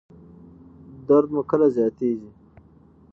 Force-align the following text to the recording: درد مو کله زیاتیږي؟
درد 1.07 1.27
مو 1.33 1.41
کله 1.51 1.67
زیاتیږي؟ 1.75 2.29